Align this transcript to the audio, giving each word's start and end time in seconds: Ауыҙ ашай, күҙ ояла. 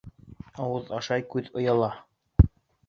Ауыҙ 0.63 0.89
ашай, 1.01 1.27
күҙ 1.35 1.53
ояла. 1.63 1.95